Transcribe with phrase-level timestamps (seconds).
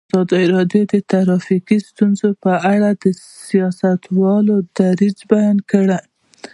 [0.09, 3.05] ازادي راډیو د ټرافیکي ستونزې په اړه د
[3.47, 5.99] سیاستوالو دریځ بیان کړی.